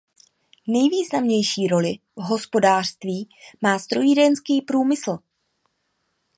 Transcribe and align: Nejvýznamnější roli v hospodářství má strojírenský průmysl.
Nejvýznamnější 0.67 1.67
roli 1.67 1.95
v 2.15 2.21
hospodářství 2.21 3.29
má 3.61 3.79
strojírenský 3.79 4.61
průmysl. 4.61 5.17